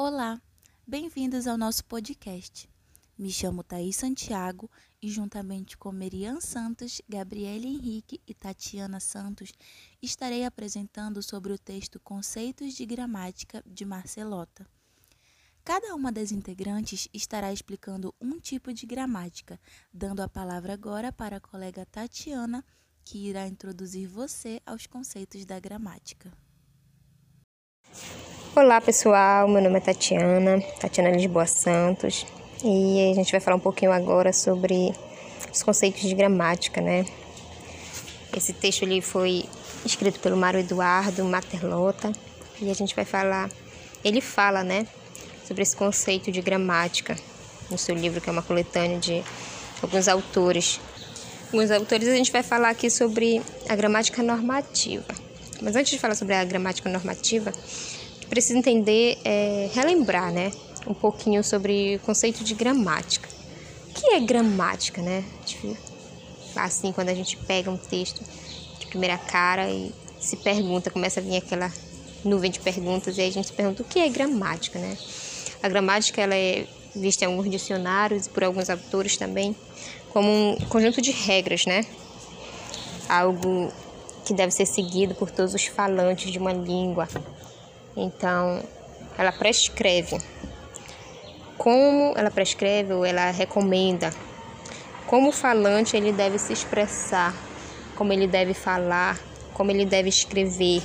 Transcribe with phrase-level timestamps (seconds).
[0.00, 0.40] Olá,
[0.86, 2.70] bem-vindos ao nosso podcast.
[3.18, 4.70] Me chamo Thaís Santiago
[5.02, 9.52] e, juntamente com Merian Santos, Gabriele Henrique e Tatiana Santos,
[10.00, 14.64] estarei apresentando sobre o texto Conceitos de Gramática de Marcelota.
[15.64, 19.60] Cada uma das integrantes estará explicando um tipo de gramática,
[19.92, 22.64] dando a palavra agora para a colega Tatiana,
[23.04, 26.32] que irá introduzir você aos conceitos da gramática.
[28.60, 32.26] Olá pessoal, meu nome é Tatiana, Tatiana Lisboa Santos,
[32.64, 34.92] e a gente vai falar um pouquinho agora sobre
[35.52, 37.06] os conceitos de gramática, né?
[38.36, 39.44] Esse texto ali foi
[39.86, 42.10] escrito pelo Mário Eduardo Materlota
[42.60, 43.48] e a gente vai falar,
[44.02, 44.88] ele fala, né,
[45.46, 47.16] sobre esse conceito de gramática
[47.70, 49.22] no seu livro, que é uma coletânea de
[49.80, 50.80] alguns autores.
[51.52, 55.14] Alguns autores a gente vai falar aqui sobre a gramática normativa.
[55.62, 57.52] Mas antes de falar sobre a gramática normativa,
[58.28, 60.50] precisa entender, é, relembrar, né,
[60.86, 63.28] um pouquinho sobre o conceito de gramática.
[63.88, 65.24] O que é gramática, né?
[65.44, 65.76] Tipo,
[66.56, 68.22] assim, quando a gente pega um texto
[68.78, 71.72] de primeira cara e se pergunta, começa a vir aquela
[72.24, 74.96] nuvem de perguntas e aí a gente se pergunta o que é gramática, né?
[75.62, 79.54] A gramática ela é vista em alguns dicionários e por alguns autores também
[80.10, 81.84] como um conjunto de regras, né?
[83.08, 83.72] Algo
[84.24, 87.08] que deve ser seguido por todos os falantes de uma língua,
[88.00, 88.62] então,
[89.16, 90.18] ela prescreve.
[91.56, 94.12] Como ela prescreve ou ela recomenda.
[95.06, 97.34] Como o falante ele deve se expressar,
[97.96, 99.18] como ele deve falar,
[99.54, 100.82] como ele deve escrever,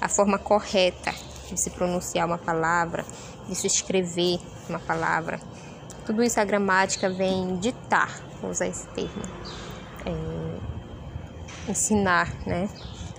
[0.00, 1.14] a forma correta
[1.50, 3.04] de se pronunciar uma palavra,
[3.48, 5.40] de se escrever uma palavra.
[6.04, 9.22] Tudo isso a gramática vem ditar, vou usar esse termo,
[10.04, 12.68] é, ensinar, né?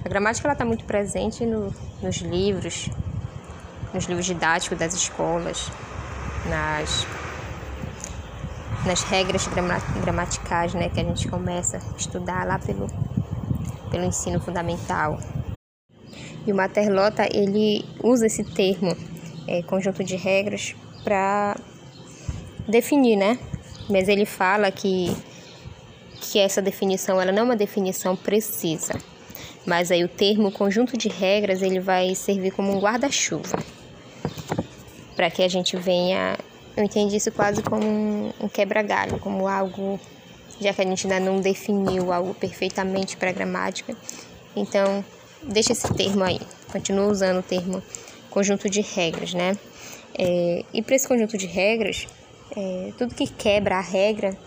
[0.04, 2.90] A gramática está muito presente no, nos livros,
[3.94, 5.72] nos livros didáticos das escolas,
[6.50, 7.06] nas,
[8.86, 9.48] nas regras
[10.02, 12.88] gramaticais né, que a gente começa a estudar lá pelo,
[13.92, 15.20] pelo ensino fundamental.
[16.46, 18.98] E o Materlota ele usa esse termo,
[19.48, 21.56] é, conjunto de regras, para
[22.68, 23.38] definir, né?
[23.90, 25.16] Mas ele fala que,
[26.20, 28.94] que essa definição ela não é uma definição precisa,
[29.66, 33.58] mas aí o termo conjunto de regras ele vai servir como um guarda-chuva
[35.24, 36.38] para que a gente venha.
[36.76, 39.98] Eu entendi isso quase como um, quebra-galho, como algo,
[40.60, 43.96] já que a gente ainda não definiu algo perfeitamente para a gramática.
[44.54, 45.06] Então,
[45.42, 47.82] deixa esse termo aí, continua usando o termo
[48.30, 49.58] conjunto de regras, né?
[50.20, 52.06] É, e para esse conjunto de regras,
[52.54, 54.38] é, tudo que quebra a regra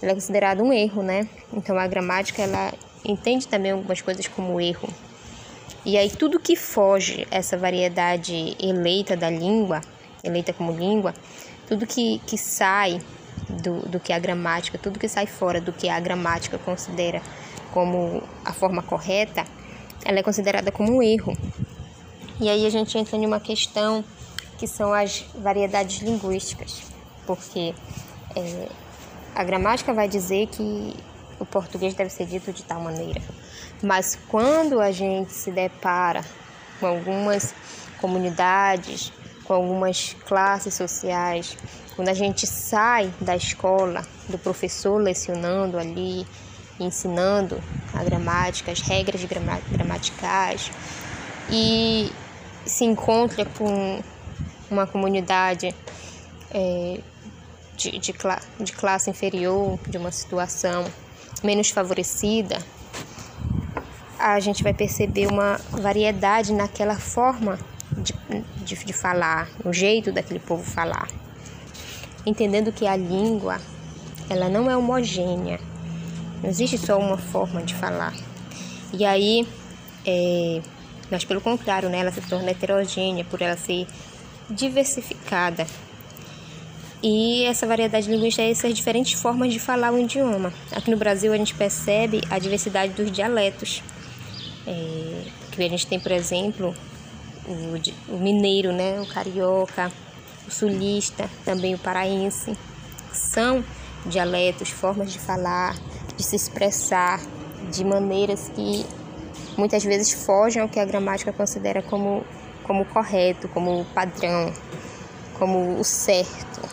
[0.00, 1.28] é considerado um erro, né?
[1.52, 2.72] Então a gramática ela
[3.04, 4.88] entende também algumas coisas como erro.
[5.84, 9.80] E aí tudo que foge essa variedade eleita da língua
[10.22, 11.14] eleita como língua,
[11.66, 13.00] tudo que, que sai
[13.48, 17.22] do, do que a gramática, tudo que sai fora do que a gramática considera
[17.72, 19.44] como a forma correta,
[20.04, 21.36] ela é considerada como um erro.
[22.40, 24.04] E aí a gente entra em uma questão
[24.58, 26.82] que são as variedades linguísticas,
[27.26, 27.74] porque
[28.36, 28.68] é,
[29.34, 30.94] a gramática vai dizer que
[31.38, 33.22] o português deve ser dito de tal maneira,
[33.82, 36.22] mas quando a gente se depara
[36.78, 37.54] com algumas
[38.00, 39.12] comunidades
[39.50, 41.58] com algumas classes sociais,
[41.96, 46.24] quando a gente sai da escola, do professor lecionando ali,
[46.78, 47.60] ensinando
[47.92, 50.70] a gramática, as regras gramaticais,
[51.50, 52.12] e
[52.64, 54.00] se encontra com
[54.70, 55.74] uma comunidade
[56.54, 57.00] é,
[57.76, 58.14] de, de,
[58.60, 60.84] de classe inferior, de uma situação
[61.42, 62.56] menos favorecida,
[64.16, 67.58] a gente vai perceber uma variedade naquela forma
[68.64, 71.08] de, de, falar, o jeito daquele povo falar.
[72.24, 73.60] Entendendo que a língua,
[74.28, 75.58] ela não é homogênea.
[76.42, 78.14] Não existe só uma forma de falar.
[78.92, 79.46] E aí,
[80.06, 80.60] é,
[81.10, 83.86] mas pelo contrário, né, ela se torna heterogênea por ela ser
[84.48, 85.66] diversificada.
[87.02, 90.52] E essa variedade linguística é essas diferentes formas de falar o idioma.
[90.70, 93.82] Aqui no Brasil a gente percebe a diversidade dos dialetos.
[94.66, 96.74] É, que a gente tem, por exemplo,
[97.46, 99.90] o, o mineiro, né, o carioca,
[100.46, 102.56] o sulista, também o paraense.
[103.12, 103.64] São
[104.06, 105.76] dialetos, formas de falar,
[106.16, 107.20] de se expressar,
[107.70, 108.86] de maneiras que
[109.56, 112.24] muitas vezes fogem ao que a gramática considera como,
[112.64, 114.52] como correto, como padrão,
[115.38, 116.68] como o certo.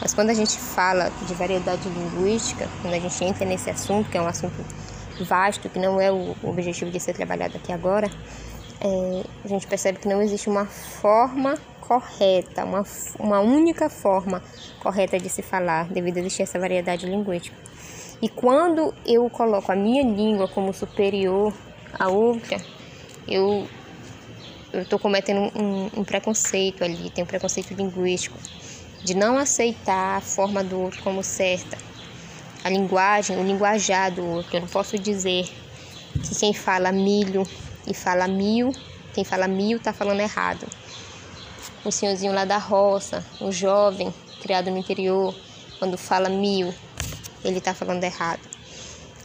[0.00, 4.18] Mas quando a gente fala de variedade linguística, quando a gente entra nesse assunto, que
[4.18, 4.64] é um assunto
[5.24, 8.10] vasto, que não é o objetivo de ser trabalhado aqui agora,
[8.84, 12.84] é, a gente percebe que não existe uma forma correta, uma,
[13.18, 14.42] uma única forma
[14.80, 17.56] correta de se falar, devido a existir essa variedade linguística.
[18.20, 21.52] E quando eu coloco a minha língua como superior
[21.96, 22.56] à outra,
[23.28, 23.68] eu
[24.72, 28.38] estou cometendo um, um preconceito ali, tem um preconceito linguístico,
[29.04, 31.76] de não aceitar a forma do outro como certa.
[32.64, 34.56] A linguagem, o linguajar do outro.
[34.56, 35.48] Eu não posso dizer
[36.22, 37.44] que quem fala milho
[37.86, 38.72] e fala mil,
[39.14, 40.66] quem fala mil está falando errado.
[41.84, 45.34] O senhorzinho lá da roça, o jovem criado no interior,
[45.78, 46.72] quando fala mil,
[47.44, 48.40] ele está falando errado.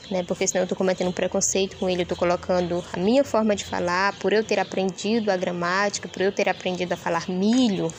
[0.10, 0.24] Né?
[0.24, 3.56] Porque senão eu estou cometendo um preconceito com ele, eu estou colocando a minha forma
[3.56, 7.94] de falar, por eu ter aprendido a gramática, por eu ter aprendido a falar milho,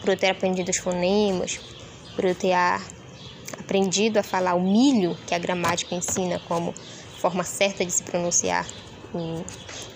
[0.00, 1.58] por eu ter aprendido os fonemas,
[2.14, 2.54] por eu ter
[3.58, 6.74] aprendido a falar o milho, que a gramática ensina como
[7.18, 8.66] forma certa de se pronunciar
[9.14, 9.44] o,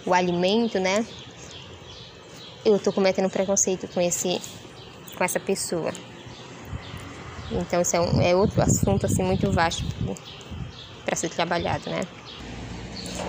[0.04, 1.06] o alimento, né?
[2.64, 4.40] Eu estou cometendo preconceito com esse,
[5.16, 5.92] com essa pessoa.
[7.50, 9.84] Então isso é, um, é outro assunto assim muito vasto
[11.04, 12.00] para ser trabalhado, né?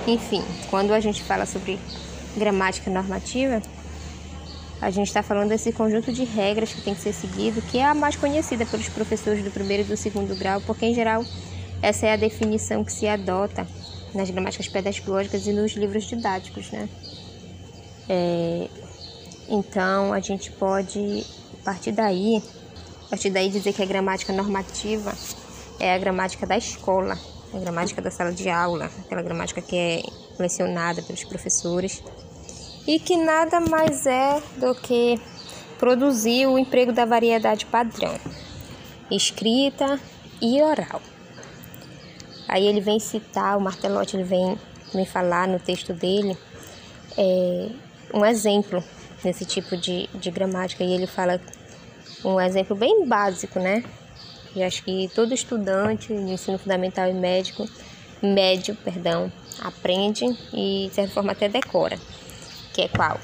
[0.08, 1.80] Enfim, quando a gente fala sobre
[2.36, 3.62] gramática normativa,
[4.82, 7.86] a gente está falando desse conjunto de regras que tem que ser seguido, que é
[7.86, 11.24] a mais conhecida pelos professores do primeiro e do segundo grau, porque em geral
[11.82, 13.68] essa é a definição que se adota
[14.14, 16.90] nas gramáticas pedagógicas e nos livros didáticos, né?
[18.10, 18.68] É,
[19.50, 21.26] então a gente pode
[21.62, 22.42] a partir daí,
[23.06, 25.14] a partir daí dizer que a gramática normativa
[25.80, 27.18] é a gramática da escola,
[27.54, 30.04] a gramática da sala de aula, aquela gramática que é
[30.40, 32.02] lecionada pelos professores
[32.88, 35.20] e que nada mais é do que
[35.78, 38.18] produzir o emprego da variedade padrão,
[39.12, 40.00] escrita
[40.42, 41.02] e oral.
[42.48, 44.58] Aí ele vem citar, o Martelotti ele vem,
[44.94, 46.38] vem falar no texto dele
[47.18, 47.70] é,
[48.14, 48.84] um exemplo
[49.24, 51.42] nesse tipo de, de gramática e ele fala
[52.24, 53.84] um exemplo bem básico, né?
[54.56, 57.68] E acho que todo estudante de ensino fundamental e médico,
[58.22, 61.98] médio, perdão, aprende e de certa forma até decora
[62.78, 63.20] que é qual?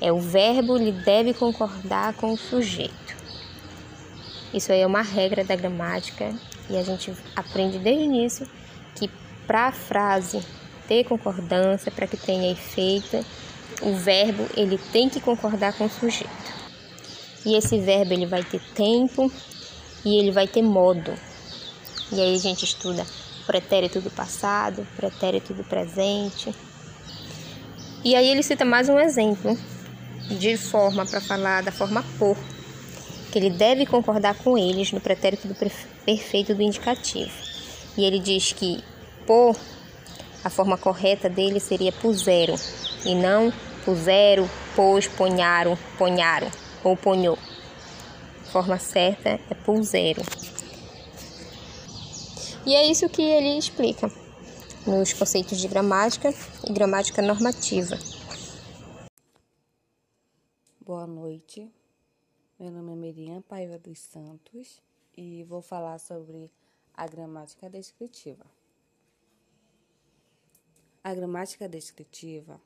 [0.00, 3.16] É o verbo ele deve concordar com o sujeito.
[4.54, 6.32] Isso aí é uma regra da gramática
[6.68, 8.50] e a gente aprende desde o início
[8.94, 9.10] que
[9.46, 10.42] para a frase
[10.88, 13.24] ter concordância, para que tenha efeito,
[13.82, 16.30] o verbo ele tem que concordar com o sujeito.
[17.44, 19.30] E esse verbo ele vai ter tempo
[20.04, 21.12] e ele vai ter modo.
[22.12, 23.06] E aí a gente estuda
[23.46, 26.52] pretérito do passado, pretérito do presente,
[28.06, 29.58] e aí ele cita mais um exemplo
[30.28, 32.36] de forma para falar da forma por,
[33.30, 35.54] que ele deve concordar com eles no pretérito do
[36.04, 37.30] perfeito do indicativo.
[37.96, 38.82] E ele diz que
[39.26, 39.56] por,
[40.44, 42.54] a forma correta dele seria pusero,
[43.04, 43.52] e não
[43.84, 46.50] pusero, pôs, ponharam, ponharam
[46.82, 47.38] ou ponhou.
[48.42, 50.22] A forma certa é pusero.
[52.66, 54.10] E é isso que ele explica
[54.86, 56.34] nos conceitos de gramática
[56.68, 57.96] e gramática normativa.
[60.80, 61.68] Boa noite,
[62.58, 64.80] meu nome é Miriam Paiva dos Santos
[65.14, 66.50] e vou falar sobre
[66.94, 68.46] a gramática descritiva.
[71.04, 72.58] A gramática descritiva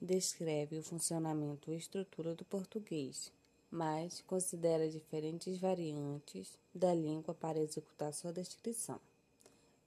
[0.00, 3.32] descreve o funcionamento e estrutura do português,
[3.68, 9.00] mas considera diferentes variantes da língua para executar sua descrição,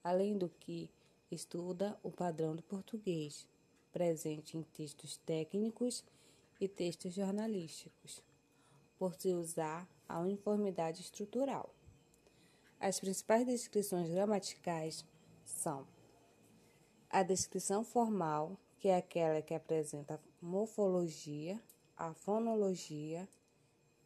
[0.03, 0.89] além do que
[1.31, 3.47] estuda o padrão do português,
[3.93, 6.03] presente em textos técnicos
[6.59, 8.21] e textos jornalísticos,
[8.97, 11.73] por se usar a uniformidade estrutural.
[12.79, 15.05] As principais descrições gramaticais
[15.43, 15.87] são
[17.09, 21.61] a descrição formal, que é aquela que apresenta a morfologia,
[21.95, 23.27] a fonologia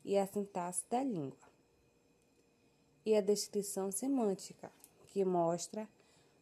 [0.06, 1.50] e a sintaxe da língua,
[3.06, 4.72] e a descrição semântica,
[5.08, 5.90] que mostra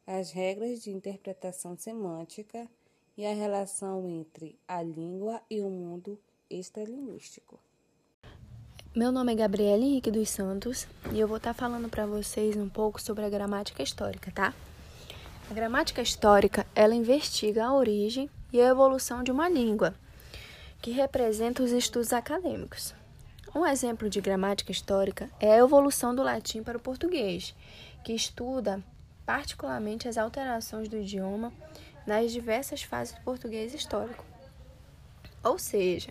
[0.05, 2.69] as regras de interpretação semântica
[3.17, 7.59] e a relação entre a língua e o mundo extralinguístico.
[8.97, 12.67] Meu nome é Gabriela Henrique dos Santos e eu vou estar falando para vocês um
[12.67, 14.55] pouco sobre a gramática histórica, tá?
[15.51, 19.93] A gramática histórica, ela investiga a origem e a evolução de uma língua,
[20.81, 22.95] que representa os estudos acadêmicos.
[23.53, 27.53] Um exemplo de gramática histórica é a evolução do latim para o português,
[28.03, 28.83] que estuda
[29.27, 31.53] particularmente as alterações do idioma
[32.07, 34.25] nas diversas fases do português histórico.
[35.43, 36.09] Ou seja,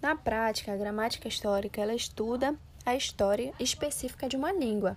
[0.00, 4.96] na prática, a gramática histórica ela estuda a história específica de uma língua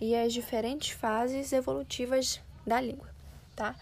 [0.00, 3.08] e as diferentes fases evolutivas da língua,
[3.54, 3.74] tá?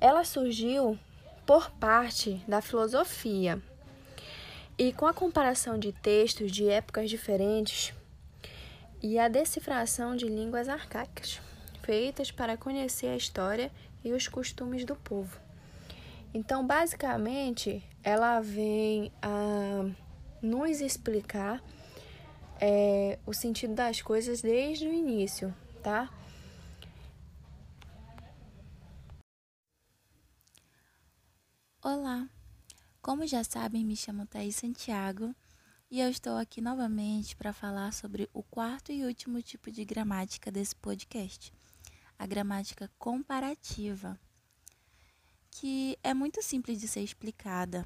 [0.00, 0.98] Ela surgiu
[1.46, 3.60] por parte da filosofia
[4.76, 7.92] E com a comparação de textos de épocas diferentes
[9.02, 11.40] e a decifração de línguas arcaicas,
[11.82, 13.72] feitas para conhecer a história
[14.04, 15.47] e os costumes do povo.
[16.34, 19.90] Então, basicamente, ela vem a
[20.42, 21.62] nos explicar
[22.60, 26.12] é, o sentido das coisas desde o início, tá?
[31.82, 32.28] Olá!
[33.00, 35.34] Como já sabem, me chamo Thaís Santiago
[35.90, 40.50] e eu estou aqui novamente para falar sobre o quarto e último tipo de gramática
[40.50, 41.54] desse podcast,
[42.18, 44.18] a gramática comparativa,
[45.60, 47.84] que é muito simples de ser explicada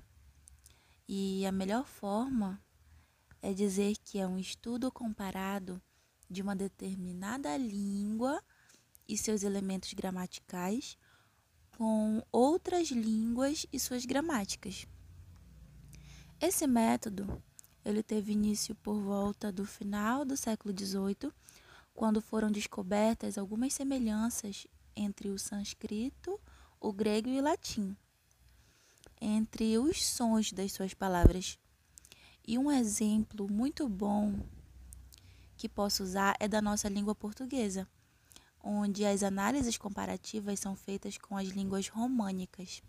[1.09, 2.63] e a melhor forma
[3.41, 5.81] é dizer que é um estudo comparado
[6.29, 8.43] de uma determinada língua
[9.09, 10.99] e seus elementos gramaticais
[11.79, 14.87] com outras línguas e suas gramáticas.
[16.39, 17.43] Esse método
[17.83, 21.33] ele teve início por volta do final do século XVIII,
[21.95, 26.39] quando foram descobertas algumas semelhanças entre o sânscrito,
[26.83, 27.97] o grego e o latim,
[29.21, 31.59] entre os sons das suas palavras.
[32.47, 34.39] E um exemplo muito bom
[35.57, 37.89] que posso usar é da nossa língua portuguesa
[38.63, 42.83] onde as análises comparativas são feitas com as línguas românicas.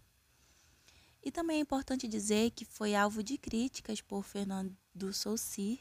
[1.23, 4.75] E também é importante dizer que foi alvo de críticas por Fernando
[5.13, 5.79] Saussure,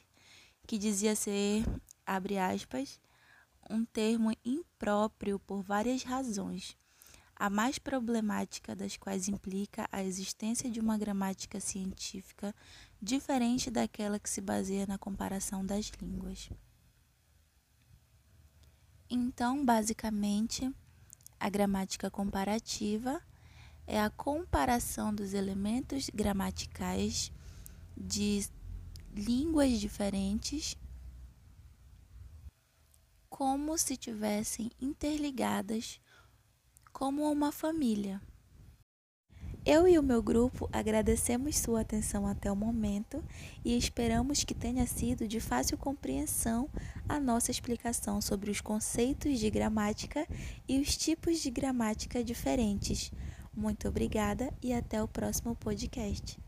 [0.67, 1.65] que dizia ser,
[2.07, 3.01] abre aspas,
[3.69, 6.77] um termo impróprio por várias razões,
[7.43, 12.55] a mais problemática das quais implica a existência de uma gramática científica
[13.01, 16.49] diferente daquela que se baseia na comparação das línguas.
[19.11, 20.73] Então, basicamente,
[21.41, 23.21] a gramática comparativa
[23.89, 27.33] é a comparação dos elementos gramaticais
[27.97, 28.47] de
[29.13, 30.77] línguas diferentes
[33.29, 35.99] como se tivessem interligadas
[37.03, 38.23] como uma família.
[39.67, 43.25] Eu e o meu grupo agradecemos sua atenção até o momento
[43.65, 46.71] e esperamos que tenha sido de fácil compreensão
[47.09, 50.25] a nossa explicação sobre os conceitos de gramática
[50.69, 53.11] e os tipos de gramática diferentes.
[53.53, 56.42] Muito obrigada e até o próximo podcast.